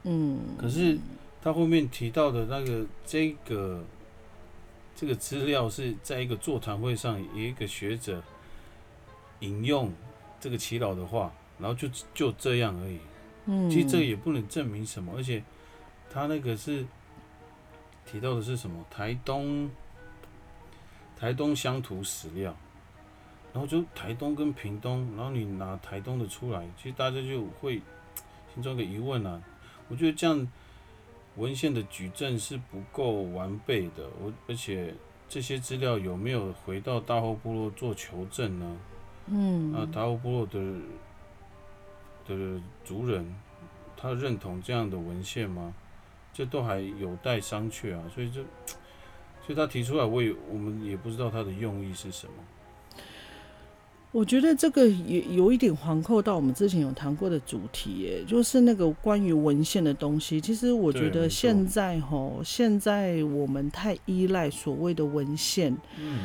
[0.06, 0.98] 嗯，可是
[1.40, 3.84] 他后面提到的那个这个。
[5.00, 8.22] 这个资料是在一个座谈会上，有一个学者
[9.40, 9.94] 引用
[10.42, 13.00] 这个祈老的话，然后就就这样而已。
[13.46, 15.42] 嗯，其实这个也不能证明什么，而且
[16.12, 16.86] 他那个是
[18.06, 18.86] 提到的是什么？
[18.92, 19.72] 台东
[21.18, 22.54] 台东乡土史料，
[23.54, 27.82] 然后就台东跟屏东，然后你拿台东的出来，其实大家就会
[28.54, 29.42] 心中一个疑问啊。
[29.88, 30.46] 我觉得这样。
[31.36, 34.94] 文献的举证是不够完备的，我而且
[35.28, 38.78] 这些资料有没有回到大后部落做求证呢？
[39.28, 40.60] 嗯，那大后部落的
[42.28, 43.36] 的族人，
[43.96, 45.74] 他认同这样的文献吗？
[46.34, 48.04] 这都还有待商榷啊。
[48.14, 48.42] 所以这，
[49.46, 52.34] 所以他提出来，我也我们也不知道他的用意是什么。
[54.12, 60.42] 我觉得这个也有一点环扣到我们之前有谈过的主题，耶，就是那个关于文献的东西。
[60.42, 65.78] 其实我觉得现在吼，现在我们太依赖所谓的文献。
[66.00, 66.22] 嗯。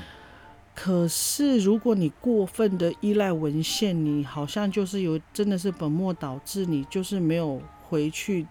[0.74, 8.46] 可是如果你过分的依赖文献，你好像就是有真的是本末倒置，你就是没有回去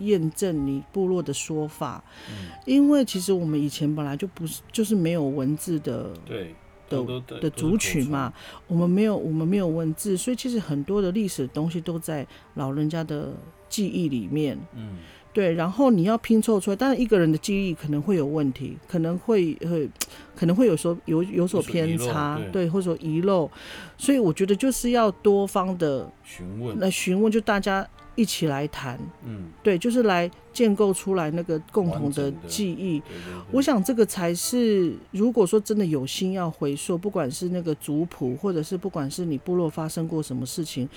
[0.00, 2.02] 验证你部落的说法。
[2.28, 2.48] 嗯。
[2.66, 6.10] 因为其实我们以前本来就不是就是没有文字的。
[6.26, 6.52] 对。
[6.92, 8.32] 的的族群嘛，
[8.66, 13.32] 我们没有我们没有文字，所以其实很多的历史东西都在老人家的
[13.68, 14.58] 记忆里面。
[14.76, 14.98] 嗯，
[15.32, 15.52] 对。
[15.54, 19.88] 然后你要拼凑出来，当然一个人的记忆可能会有问题，可能会会
[20.36, 23.50] 可能会有所有有所偏差，对，或者说遗漏。
[23.96, 27.88] 所以我觉得就是要多方的询问，来询问就大家。
[28.14, 33.02] 一起来谈，嗯，对，就是来建构出来那个共同的记忆。
[33.50, 40.88] 我想这个才是，如果说真的有心要回溯，不管是那个族谱，或者是不管是你部落发生过什么事情，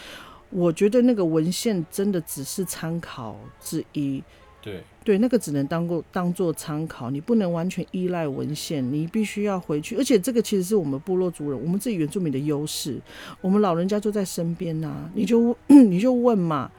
[0.50, 4.24] 我觉得那个文献真的只是参考之一。
[4.62, 9.96] 对对，那个只能当过当做参考，你不能完全依赖文献，你必须要回去。
[9.96, 13.00] 而且这个其实是我们部落族人，我们自己原住民的优势，
[13.42, 16.72] 我们老人家就在身边呐，你就 你就问嘛，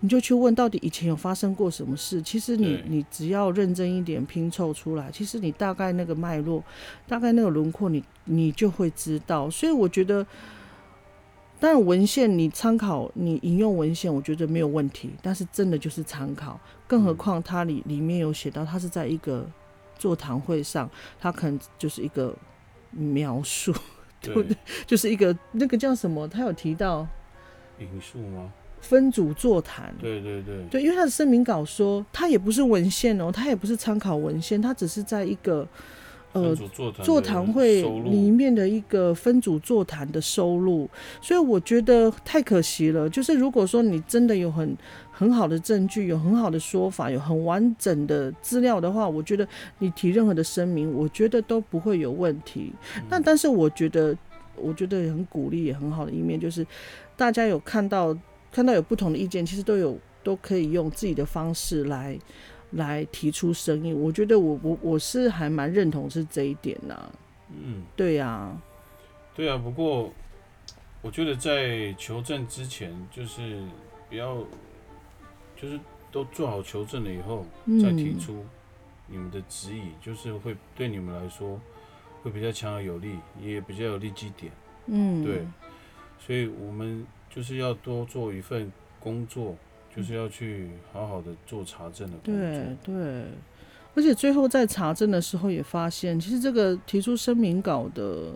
[0.00, 2.20] 你就去问到底以前有发生过什么事。
[2.20, 6.62] 其实你你只要认真一点拼凑出来，其实你大概那个脉络，
[7.06, 9.48] 大概那个轮廓，你你就会知道。
[9.48, 10.26] 所以我觉得。
[11.62, 15.10] 但，文献你参考，你引用文献，我觉得没有问题。
[15.20, 19.46] 但是真的就是参考，更何况它里里面有写到，它是在一个
[19.98, 20.88] 座谈会上，
[21.20, 22.34] 它可能就是一个
[22.92, 23.74] 描述，
[24.22, 24.56] 对不对？
[24.86, 26.26] 就是一个那个叫什么？
[26.26, 27.06] 他有提到
[27.78, 28.50] 引述吗？
[28.80, 29.94] 分组座谈。
[29.98, 30.64] 对对对。
[30.70, 35.66] 对，因为他的声明稿说，他也不是文献哦，他也不是参考文献，他只是在一个。
[36.32, 36.54] 呃，
[37.02, 40.88] 座谈会里面的一个分组座谈的收入，
[41.20, 43.10] 所以我觉得太可惜了。
[43.10, 44.76] 就是如果说你真的有很
[45.10, 49.44] 很好的证据，有很好的说法，有很完整的资料的话，我觉得
[49.80, 52.72] 你提任何的声明，我觉得都不会有问题。
[53.08, 54.16] 那但是我觉得，
[54.54, 56.64] 我觉得很鼓励，也很好的一面就是，
[57.16, 58.16] 大家有看到
[58.52, 62.18] 看到有不同的意见，其实都有都可以用自己的方式来。
[62.74, 67.10] 来提出声音，我觉得我我我是还蛮认同是这一点呐。
[67.48, 68.56] 嗯，对呀，
[69.34, 69.58] 对啊。
[69.58, 70.12] 不过
[71.02, 73.60] 我觉得在求证之前，就是
[74.08, 74.36] 不要，
[75.56, 75.80] 就是
[76.12, 77.44] 都做好求证了以后
[77.82, 78.44] 再提出
[79.08, 81.60] 你们的质疑，就是会对你们来说
[82.22, 84.52] 会比较强而有力，也比较有利基点。
[84.86, 85.44] 嗯，对。
[86.24, 89.56] 所以我们就是要多做一份工作。
[89.92, 92.32] 就是要去好好的做查证的工作。
[92.32, 93.24] 对对，
[93.96, 98.32] 而且最后在查证的时候也发现，其实这个提出声明稿的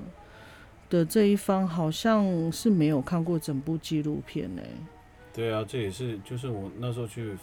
[0.91, 4.63] 的这一方好像是没有看过整部纪录片呢。
[5.33, 7.37] 对啊，这也是就是我那时候去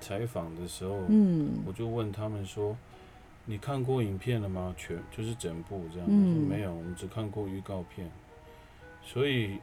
[0.00, 2.74] 采访的时候，嗯，我就问他们说
[3.44, 4.74] ：“你看过影片了吗？
[4.78, 8.10] 全就是整部这样。”嗯，说没有，我们只看过预告片。
[9.04, 9.58] 所以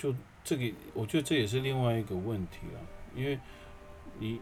[0.00, 0.14] 就。
[0.42, 2.80] 这个我觉得这也是另外一个问题了，
[3.14, 3.38] 因为
[4.18, 4.40] 你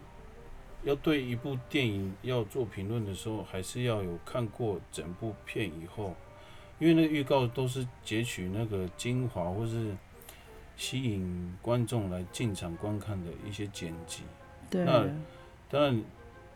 [0.85, 6.15] 要对一部电影要做评论的时候，还是要有看过整部片以后，
[6.79, 9.93] 因为那预告都是截取那个精华或是
[10.77, 14.23] 吸引观众来进场观看的一些剪辑。
[14.71, 14.85] 对。
[14.85, 15.05] 那
[15.69, 16.01] 当然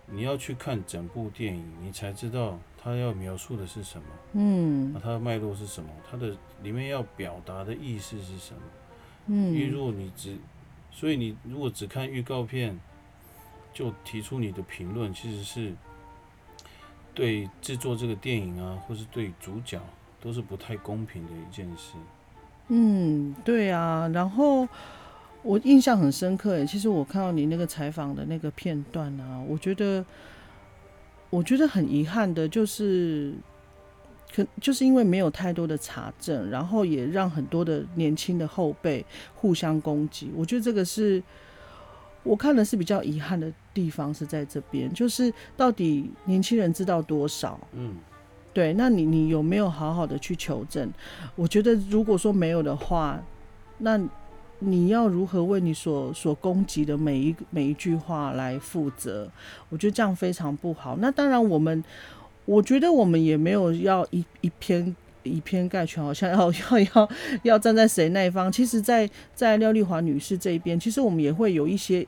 [0.07, 4.07] 你要去看整部电影，你才知道他要描述的是什么。
[4.35, 4.93] 嗯。
[4.95, 5.91] 那它的脉络是什么？
[6.09, 8.63] 它的里面要表达的意思是什么？
[9.27, 10.37] 嗯，因为如果你只，
[10.91, 12.79] 所以你如果只看预告片
[13.73, 15.73] 就提出你的评论，其实是
[17.15, 19.81] 对制作这个电影啊，或是对主角
[20.21, 21.95] 都是不太公平的一件事。
[22.69, 24.09] 嗯，对啊。
[24.13, 24.69] 然后
[25.43, 30.05] 我印象很深刻，诶，其实我看到你那个采访的那个片段啊，我觉得
[31.31, 33.35] 我觉得很遗憾的就是。
[34.35, 40.31] 可就是因为没有太多的查证，然后也让很多的年轻的后辈互相攻击。
[40.35, 41.23] 我觉得这个是
[42.23, 47.61] 我看的是比较遗憾的地方，是在这边，就是到底年轻人知道多少？
[47.73, 47.95] 嗯，
[48.55, 50.91] 对，那你你有没有好好的去求证？
[51.37, 53.23] 我觉得如果说没有的话，
[53.79, 54.01] 那
[54.61, 59.31] 你要如何为你所所攻击的每一每一句话来负责？
[59.69, 60.97] 我觉得这样非常不好。
[60.99, 61.85] 那当然我们。
[62.45, 67.09] 我觉得我们也没有要一一篇以偏概全，好像要要要
[67.45, 68.51] 要站在谁那一方。
[68.51, 72.05] 其实，在在廖丽华女士这一边，其实我们也会有一些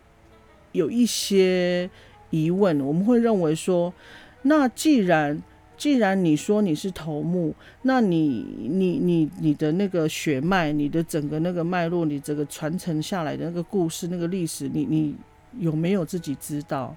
[0.73, 1.88] 有一些
[2.31, 2.81] 疑问。
[2.81, 3.94] 我们会认为说，
[4.42, 5.40] 那既然
[5.77, 15.14] 既然你说你是头目，那你你你你的那个血脉，你的整个那个脉络，你这个传承下来的那个故事、那个历史，你你
[15.61, 16.97] 有没有自己知道？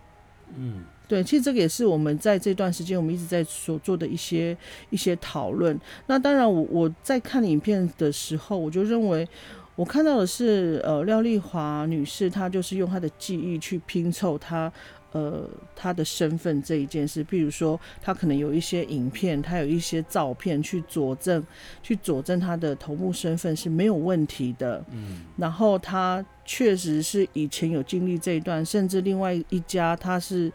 [0.56, 0.84] 嗯。
[1.08, 4.56] 对，其实这个也是我们在这段时间我们一直在所做的一些
[4.89, 5.80] 一些讨论。
[6.08, 9.28] 那当然，我我在看影片的时候，我就认为
[9.76, 14.72] 我看到的是，呃，廖丽华女士她就是用她的记忆去拼凑她。
[15.13, 21.41] 呃，他的身份这一件事，比如说，他可能有一些影片，他有一些照片去佐证，
[21.82, 24.84] 去佐证他的头目身份是没有问题的。
[24.91, 30.52] 嗯，然后他确实是以前有经历这一段，甚至另外一家他是，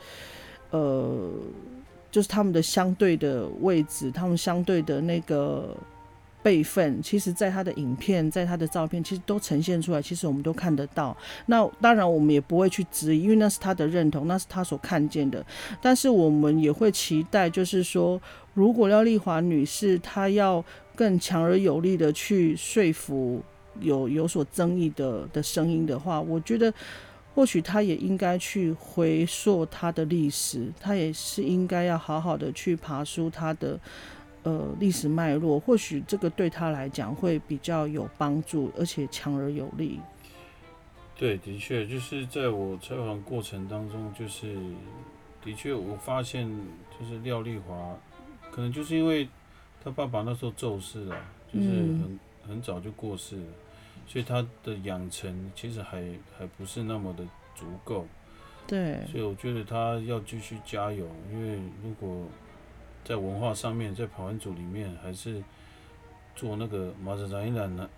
[0.72, 1.30] 呃，
[2.10, 5.74] 就是他们的相对的位置，他们相对的那个。
[6.44, 11.16] 备份，其实在他的影片，在他的照片，其实都呈现出来，其实我们都看得到。
[11.46, 15.46] 那当然，我们也不会去质疑，因为那是他的认同，那是他所看见的。
[15.80, 18.20] 但是我们也会期待，就是说，
[18.54, 20.64] 如果廖丽华女士她要
[20.96, 23.40] 更强而有力的去说服
[23.78, 26.74] 有有所争议的的声音的话，我觉得
[27.34, 33.80] 或许他也应该去回溯他的历史，他也是应该要好好的去爬出他的
[34.42, 39.98] 呃历史脉络，或许这个对他来讲会比较有帮助，而且强而有力。
[41.16, 44.56] 对，的确，就是在我采访过程当中，就是
[45.42, 46.48] 的确我发现，
[46.98, 47.96] 就是廖丽华，
[48.50, 49.28] 可能就是因为
[49.84, 51.16] 他爸爸那时候骤逝了，
[51.52, 52.18] 就是很
[52.48, 53.44] 很早就过世了。
[54.12, 56.04] 所以他的养成其实还
[56.38, 58.06] 还不是那么的足够，
[58.66, 62.26] 对，所以我觉得他要继续加油，因为如果
[63.02, 65.42] 在文化上面，在跑完组里面，还是
[66.36, 67.88] 做那个马泽展一览呢，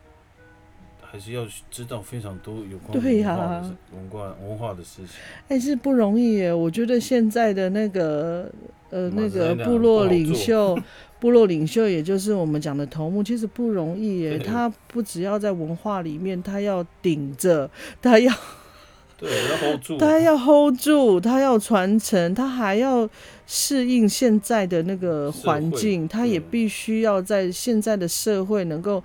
[1.14, 5.10] 还是要知道非常多有关文化的文化文化的事情。
[5.46, 6.52] 哎，是不容易耶！
[6.52, 8.50] 我觉得现在的那个
[8.90, 10.76] 呃那个 部落领袖。
[11.20, 14.38] 部落领袖，也就是我们讲的头目，其实不容易耶。
[14.38, 17.70] 他不只要在文化里面，他要顶着，
[18.02, 18.34] 他要
[19.16, 23.08] 对，要 hold 住， 他要 hold 住，他要传承，他还要
[23.46, 29.02] 适应现在的那个环境，他也必须要在现在的社会能够，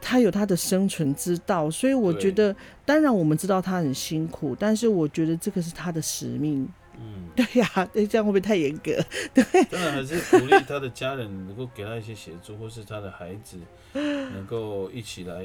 [0.00, 1.70] 他有他的生存之道。
[1.70, 2.54] 所以我觉得，
[2.84, 6.68] 当然我们知道他很辛苦，但是我觉得这个是他的使命。
[6.98, 8.92] 嗯，对呀，对，这样会不会太严格？
[9.34, 13.58] 对，当然还是鼓励他的家人能够给他一些协助，或是他的孩子
[13.92, 15.44] 能够一起来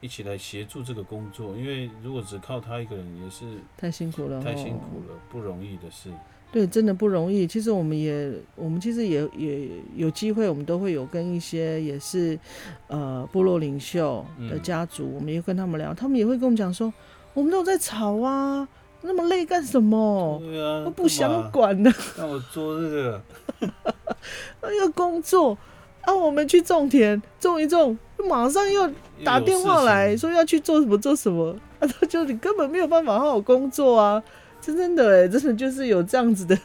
[0.00, 1.56] 一起来协助这个工作。
[1.56, 3.44] 因为如果只靠他一个人，也是
[3.76, 6.10] 太辛苦了，太辛苦了，不容易的事。
[6.50, 7.46] 对，真的不容易。
[7.46, 12.38] 其实我们也，我们其实也也有机会，我们都会有跟一些也是
[12.86, 16.92] 呃部落领袖的家族，我们也跟他们聊，他们也会跟我们讲说，
[17.34, 18.66] 我们都在吵啊。
[19.00, 20.40] 那么累干什么？
[20.40, 21.92] 对啊，我不想管了。
[22.16, 23.22] 让我做这个，
[24.60, 25.56] 那个工作
[26.00, 27.96] 啊，我们去种田，种一种，
[28.28, 28.90] 马上又
[29.22, 34.20] 打电话来说要去做什么做什么，啊，就你根本没有办法好好工作啊！
[34.68, 36.58] 真真的哎，真的就是有这样子的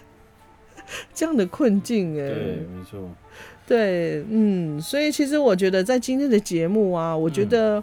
[1.16, 2.28] 这样的困境哎。
[2.28, 2.36] 对，
[2.76, 3.10] 没错。
[3.66, 7.82] 对，嗯，所以其实我觉得在今天的节目啊，我觉得。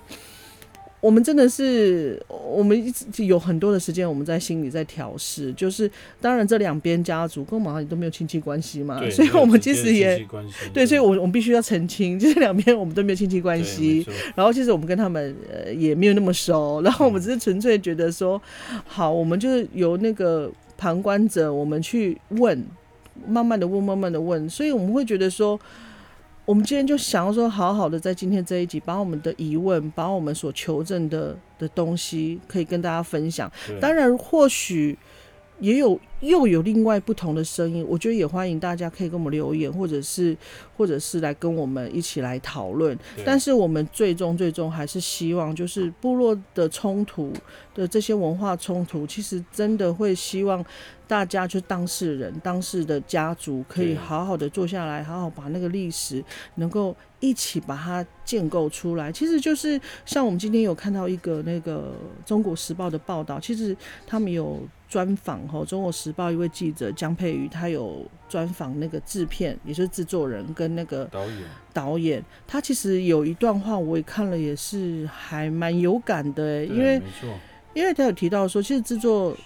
[1.01, 5.51] 我们真的是，我们一直有很多的时间，我们在心里在调试。
[5.55, 10.23] 就是当然，这两边家族跟我们好像都没有亲戚关系嘛，所以我们其实也
[10.75, 14.07] 对，所以我我们必须要澄清，就是两边我们都没有亲戚关系。
[14.35, 18.41] 然后其实我们跟他们呃也没有那么熟，然后我们只是纯粹觉得说，
[18.85, 22.63] 好，我们就是由那个旁观者，我们去问，
[23.27, 25.59] 慢慢的问，慢慢的问，所以我们会觉得说。
[26.51, 33.49] 我们今天就想要说，好好的在今天这一集，把我们的疑问，把我们所求证的的东西，可以跟大家分享。
[33.81, 34.99] 当然，或许
[35.61, 40.37] 也有又有另外不同的声音，我觉得也欢迎大家可以跟我们留言，或者是
[40.77, 42.99] 或者是来跟我们一起来讨论。
[43.25, 47.33] 但是我们最终最终还是希望，就是部落的冲突
[47.77, 50.65] 的这些文化冲突，其实真的会希望。
[51.11, 59.11] 大家就当事人、当事的家族，可以好好的坐下来，好好把那个历史能够一起把它建构出来。
[59.11, 61.93] 其实就是像我们今天有看到一个那个
[62.29, 71.43] 《中国时报》的报道，其实他们有专访哈，《中国时报》一位记者江佩瑜，他有专访那个制片，也就是制作人跟那个导演。
[71.73, 77.03] 导演他其实有一段话，我也看了，也是还蛮有感的，因为
[77.75, 79.37] 因为他有提到说，其实制作。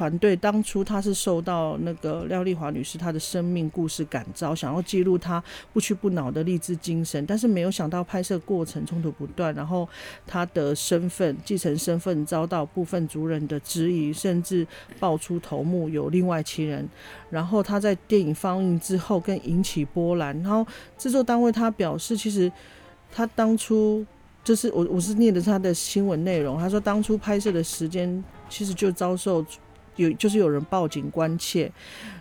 [0.00, 9.86] 团队当初他是受到那个廖丽华女士她的生命故事感召，想要记录她不屈不挠的励志精神，但是没有想到拍摄过程冲突不断，然后
[10.26, 14.66] 她的身份继承身份遭到部分族人的质疑，甚至
[14.98, 16.88] 爆出头目有另外其人，
[17.28, 22.50] 然后他在电影放映之后更引起波澜，然后制作单位他表示，其实
[23.12, 24.02] 他当初
[24.42, 29.44] 就是我我是念的他的新闻内容，他说当初拍摄的时间其实就遭受。
[30.00, 31.70] 有就是有人报警关切，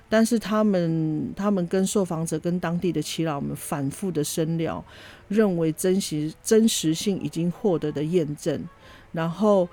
[0.07, 4.83] 但是他们他们跟受访者跟当地的耆老们反复的深聊，
[5.27, 8.67] 认为真实真实性已经获得的验证，
[9.11, 9.67] 然后。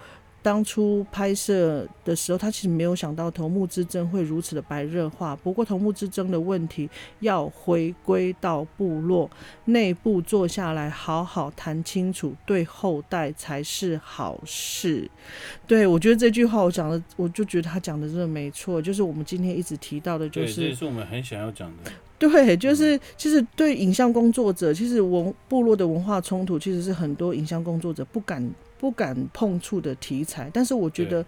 [0.47, 5.35] 当初拍摄的时候，他其实没有想到头目之争会如此的白热化。
[5.35, 6.89] 不过头目之争的问题
[7.19, 9.29] 要回归到部落
[9.65, 15.11] 内部坐下来好好谈清楚，对后代才是好事。
[15.67, 18.81] 对我觉得这句话我讲的，我就觉得他讲的真的没错。
[18.81, 21.91] 就是我们今天一直提到的，就是这也是我们很想要讲的。
[22.21, 28.49] 对，就是其实对影像工作者，其实文部落的文化冲突，其实是很多影像工作者不敢。
[28.79, 31.25] 不敢碰触的题材，但是我觉得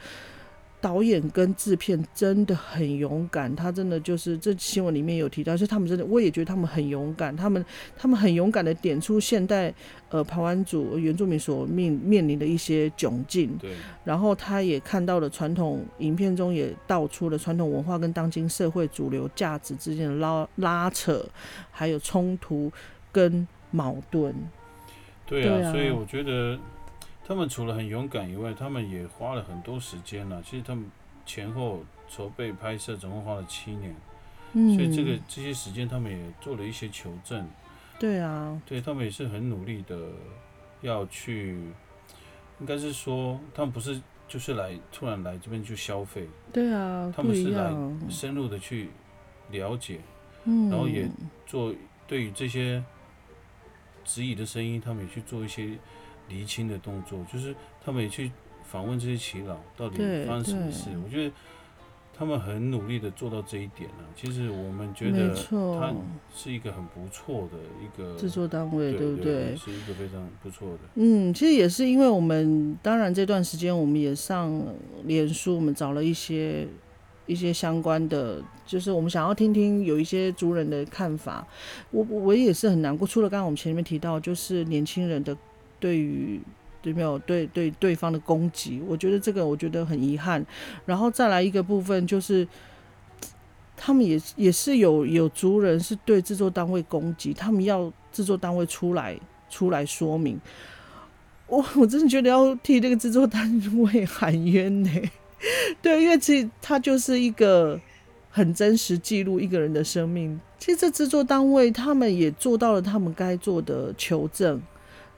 [0.80, 7.64] 导演跟制片真的很勇敢，他真的就是这新闻里面有提到，是他们真的，我也觉得他们很勇敢，他们
[7.96, 9.74] 他们很勇敢的点出现代
[10.08, 13.72] 呃台湾族原住民所面面临的一些窘境，对，
[14.04, 21.26] 然后他也看到了传统影片中也道出了传统文化跟当今社会主流价值之间的拉拉扯，
[21.72, 22.70] 还有冲突
[23.10, 24.32] 跟矛盾。
[25.26, 26.56] 对啊，所以我觉得。
[27.28, 30.42] 他们除了很勇敢以外，他们也花了很多时间了。
[30.42, 30.90] 其实他们
[31.26, 33.94] 前后筹备拍摄，总共花了七年。
[34.54, 37.46] 嗯，所以这个这些时间，他们也做了一些求证。
[37.98, 40.08] 对啊，对他们也是很努力的
[40.80, 41.60] 要去，
[42.60, 46.26] 应该是说，他们不是就是来突然来这边去消费。
[46.50, 47.70] 对啊，他们是来
[48.08, 48.88] 深入的去
[49.50, 50.00] 了解，
[50.44, 51.06] 嗯，然后也
[51.46, 51.74] 做
[52.06, 52.82] 对于这些
[54.02, 55.76] 质疑的声音，他们也去做一些。
[56.28, 57.54] 厘清的动作，就是
[57.84, 58.30] 他们也去
[58.64, 60.90] 访问这些耆老，到底发生什么事？
[61.04, 61.34] 我觉得
[62.16, 64.04] 他们很努力的做到这一点了。
[64.14, 65.34] 其实我们觉得，
[65.80, 65.94] 他
[66.34, 69.56] 是一个很不错的一个制作单位，对不对？
[69.56, 70.80] 是一个非常不错的。
[70.96, 74.62] 嗯，其实也是因为我们，当然这段时间我们也上
[75.04, 76.66] 脸书，我们找了一些
[77.26, 81.46] 一些相关的，就是我们想要听听有一些族人的看法。
[81.92, 85.34] 我我也是很难过，除了刚刚我们前面提到，就是年轻人的。
[85.80, 86.40] 对于
[86.80, 90.44] 对没有对对对方的攻击，我觉得这个我觉得很遗憾。
[90.86, 92.46] 然后再来一个部分，就是
[93.76, 99.18] 他们也也是有有族人是对制作单位攻击，他们要制作单位出来
[99.50, 100.40] 出来说明。
[101.46, 104.90] 我我真的觉得要替这个制作单位 喊冤呢。
[105.80, 107.80] 对，因为其实他就是一个
[108.30, 110.38] 很真实记录一个人的生命。
[110.58, 114.60] 其实这制作单位他们也做到了他们该做的求证。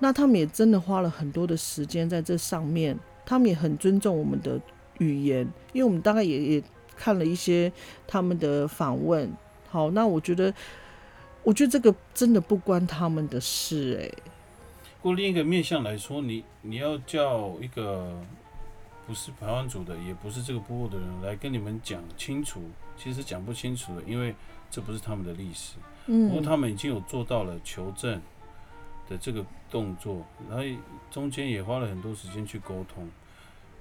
[0.03, 4.59] 那他们也真的花了很多的时间在这上面，他们也很尊重我们的
[4.98, 6.62] 语言，因为我们大概也也
[6.96, 7.70] 看了一些
[8.07, 9.30] 他们的访问。
[9.68, 10.53] 好，那我觉得，
[11.42, 14.14] 我觉得这个真的不关他们的事，诶。
[15.03, 18.18] 不过另一个面向来说，你你要叫一个
[19.07, 22.62] 不是台湾族的，也不是这个部落的人来跟你们讲清楚，
[22.96, 24.34] 其实讲不清楚的，因为
[24.70, 25.74] 这不是他们的历史。
[26.07, 26.28] 嗯。
[26.28, 28.18] 不过他们已经有做到了求证。
[29.11, 30.64] 的这个动作，然后
[31.11, 33.06] 中间也花了很多时间去沟通。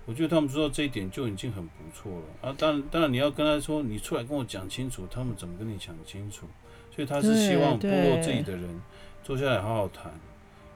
[0.06, 2.56] 我觉得他们做到这一点就已经很不错了啊！
[2.58, 6.48] 当然，当然你要跟他说，你出来跟我讲清楚，他们怎么跟你讲清楚？
[6.90, 8.82] 所以他是希望部落自己的人
[9.24, 10.12] 坐下来好好谈，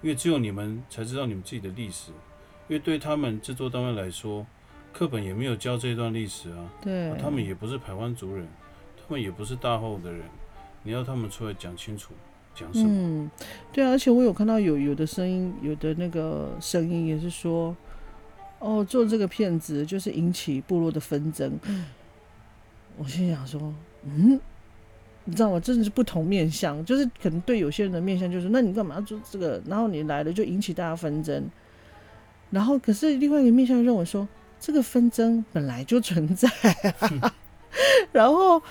[0.04, 2.12] 因为只有你们才知道你们自己的历史。
[2.70, 4.46] 因为对他们制作单位来说，
[4.94, 6.70] 课本也没有教这段历史啊。
[6.82, 8.48] 对，他们也不是台湾族人，
[8.96, 10.22] 他们也不是大后的人，
[10.84, 12.14] 你要他们出来讲清楚。
[12.74, 13.32] 嗯，
[13.72, 17.76] 对啊，而且我有看到有有的声音，有的那个声音也是说，
[18.60, 21.52] 哦，做这个骗子就是引起部落的纷争。
[22.96, 23.74] 我心想说，
[24.04, 24.40] 嗯，
[25.26, 25.60] 你知道吗？
[25.60, 29.60] 真的是不同面相，就是可能对有些人的面相就是，那你干嘛要做这个？
[29.66, 31.44] 然后你来了就引起大家纷争。
[32.52, 34.28] 然后可是另外一个面相认为说，
[34.60, 36.48] 这个纷争本来就存在。
[38.14, 38.62] 然后。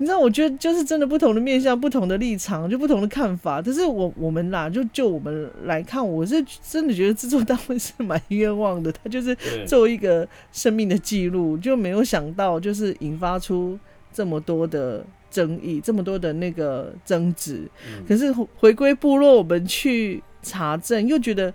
[0.00, 3.60] 你知道，我觉得就是真的不同的面向、不同的立场，就不同的看法。
[3.60, 8.92] 但是我我们啦，就就我们来看，我是真的觉得制作单位是蛮冤枉的。
[8.92, 9.36] 他就是
[9.66, 13.76] 做一个生命的记录，就没有想到就是引发出
[14.12, 17.68] 这么多的争议，这么多的那个争执。
[18.06, 21.52] 可是回归部落，我们去查证，又觉得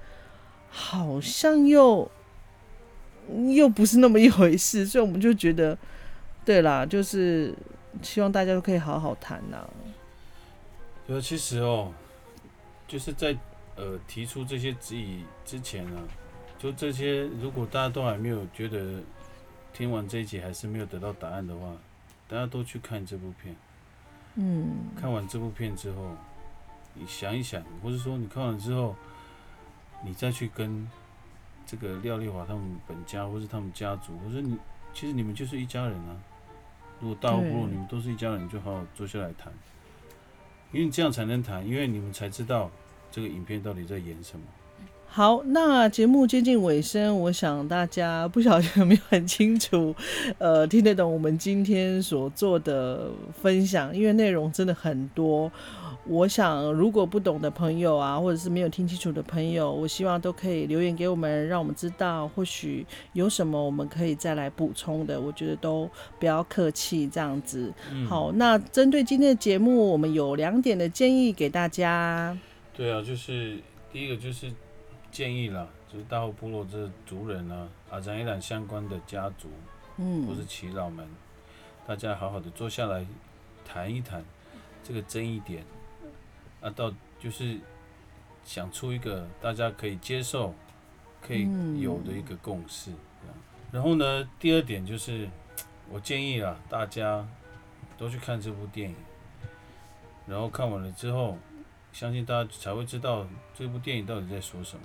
[0.70, 2.12] 好像又
[3.54, 5.78] 又不是那么一回事，所以我们就觉得，
[6.44, 7.56] 对啦，就是。
[8.02, 9.70] 希望大家都可以好好谈呐。
[11.06, 11.92] 对，其实哦，
[12.88, 13.38] 就是在
[13.76, 16.02] 呃提出这些质疑之前呢，
[16.58, 19.02] 就这些，如果大家都还没有觉得
[19.74, 21.76] 听完这一集还是没有得到答案的话，
[22.28, 23.56] 大家都去看这部片。
[24.36, 24.76] 嗯。
[25.00, 26.16] 看完这部片之后，
[26.94, 28.96] 你想一想，或者说你看完之后，
[30.04, 30.88] 你再去跟
[31.66, 34.58] 这个廖丽华他们本家，或是他们家族，或者你
[34.94, 36.16] 其实你们就是一家人啊。
[37.04, 39.52] 如果大不如你们都是一家人，就好好坐下来谈，
[40.72, 42.72] 因为这样才能谈，因为你们才知道
[43.12, 44.46] 这个影片到底在演什么。
[45.16, 49.94] 好，那节目接近尾声，我想大家不晓得有没有很清楚，
[50.40, 55.52] 呃，听得懂我们今天所做的分享，因为内容真的很多。
[56.08, 62.84] 我想，如果不懂的朋友啊，或者是没有听清楚的朋友，我希望都可以留言给我们，让我们知道，或许
[63.14, 65.22] 有什么我们可以再来补充的。
[65.22, 65.88] 我觉得都
[66.20, 67.72] 不要客气，这样子。
[68.10, 72.36] 好，那针对今天的节目，我们有两点的建议给大家。
[72.76, 73.60] 对啊，就是
[73.92, 74.52] 第一个就是
[75.14, 79.48] 建议啦，就是大后部落这族人呢啊，阿赞伊兰相关的家族，
[79.98, 81.08] 嗯，或是耆老们，
[81.88, 83.06] 大家好好的坐下来
[83.64, 84.26] 谈一谈
[84.84, 85.64] 这个争议点，
[86.62, 87.60] 啊，到就是
[88.44, 90.52] 想出一个大家可以接受、
[91.22, 91.48] 可以
[91.80, 92.92] 有的一个共识。
[93.72, 95.30] 然后呢，第二点就是，
[95.92, 97.24] 我建议啊，大家
[98.00, 98.96] 都去看这部电影，
[100.26, 101.38] 然后看完了之后。
[101.94, 103.26] 相信大家才会知道
[103.58, 104.84] 这部电影到底在说什么，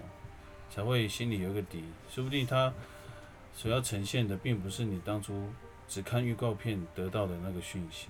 [0.71, 1.83] 才会心里有个底。
[2.11, 2.73] 说不定他
[3.55, 5.49] 所要呈现的，并不是你当初
[5.89, 8.09] 只看预告片得到的那个讯息。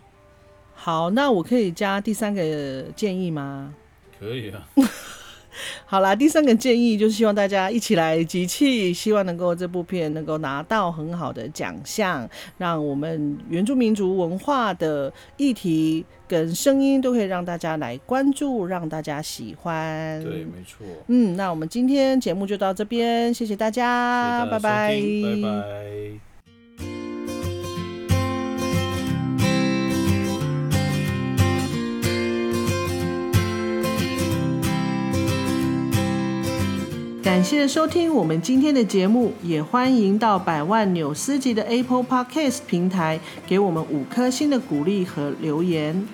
[0.75, 3.73] 好，那我可以加第三个建议吗？
[4.19, 4.69] 可以啊。
[5.91, 12.29] 好啦，第三个建议就是希望大家一起来集气，希望能够这部片能够拿到很好的奖项，
[12.59, 20.23] 让我们原住民族文化的议题跟声音都可以让大家来关注，让大家喜欢。
[20.23, 20.87] 对，没错。
[21.07, 26.28] 嗯，那我们今天节目就到这边，谢谢大家，拜拜，拜拜。
[37.29, 46.09] 感谢收听我们今天的节目，也欢迎到百万纽斯级的 Apple Podcast 平台给我们五颗星的鼓励和留言。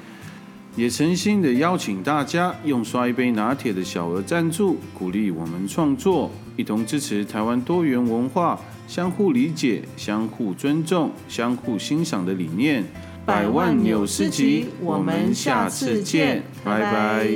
[0.74, 8.58] 也诚心的邀请大家用刷一杯拿铁的小额赞助，鼓励我们创作，一同支持台湾多元文化、
[8.88, 12.82] 相互理解、相互尊重、相互欣赏的理念。
[13.24, 17.28] 百万纽斯级，我们下次见，拜拜。